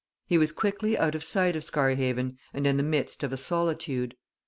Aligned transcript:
He 0.25 0.39
was 0.39 0.51
quickly 0.51 0.97
out 0.97 1.13
of 1.13 1.23
sight 1.23 1.55
of 1.55 1.63
Scarhaven, 1.63 2.39
and 2.55 2.65
in 2.65 2.77
the 2.77 2.81
midst 2.81 3.21
of 3.21 3.31
a 3.31 3.37
solitude. 3.37 4.15